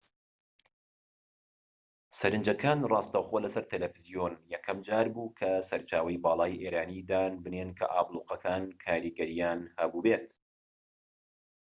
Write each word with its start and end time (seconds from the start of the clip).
سەرنجەکان 2.19 2.79
ڕاستەوخۆ 2.91 3.37
لە 3.45 3.49
سەر 3.53 3.65
تەلەفزیۆن 3.71 4.33
یەکەم 4.53 4.77
جار 4.87 5.07
بوو 5.15 5.33
کە 5.39 5.51
سەرچاوەی 5.69 6.21
باڵای 6.23 6.59
ئێرانی 6.61 7.01
دان 7.09 7.33
بنێن 7.43 7.69
کە 7.79 7.85
ئابلوقەکان 7.93 8.63
کاریگەریان 8.83 9.59
هەبوو 9.79 10.03
بێت 10.05 10.27